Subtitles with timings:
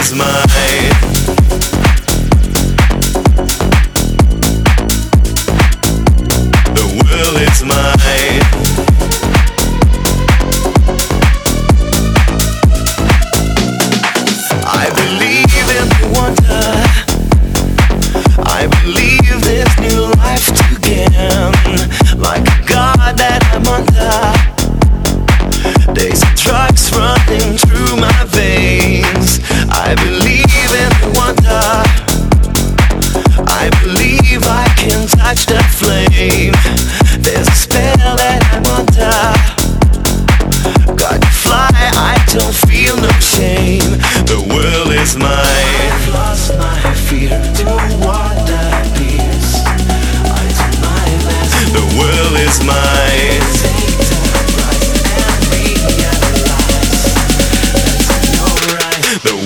[0.00, 0.26] is mine.
[6.74, 7.99] The world is mine.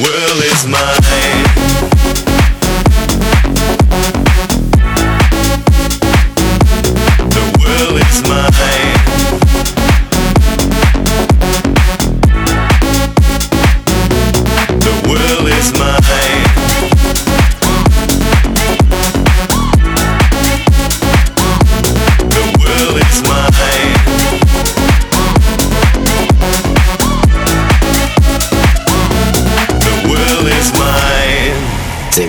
[0.03, 1.24] world is mine.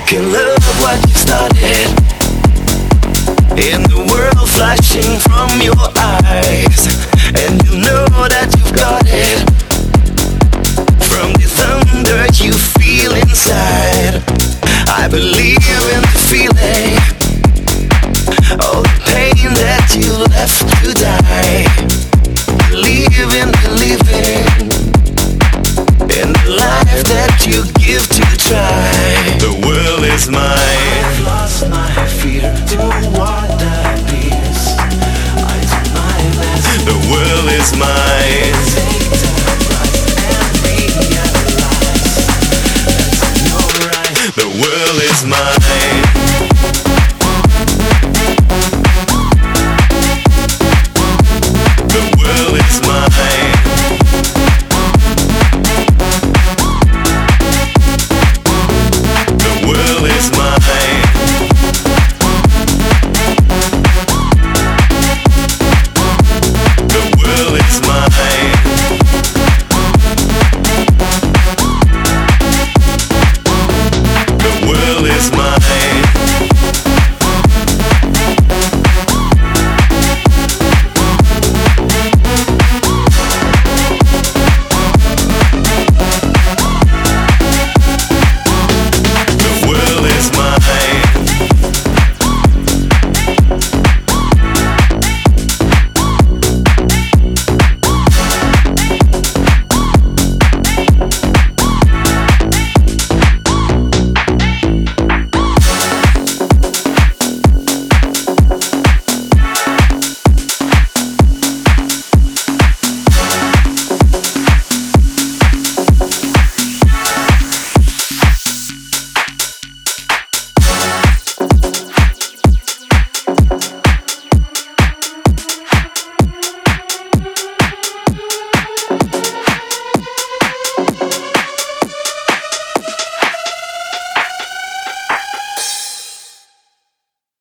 [0.05, 1.89] can love what you started.
[3.57, 6.85] In the world flashing from your eyes,
[7.41, 8.24] and you know